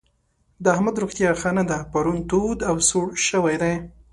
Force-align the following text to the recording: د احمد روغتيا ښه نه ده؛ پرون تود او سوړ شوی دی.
د 0.63 0.65
احمد 0.75 0.95
روغتيا 1.01 1.29
ښه 1.41 1.51
نه 1.57 1.63
ده؛ 1.69 1.77
پرون 1.91 2.17
تود 2.29 2.59
او 2.69 2.75
سوړ 2.89 3.05
شوی 3.27 3.55
دی. 3.61 3.73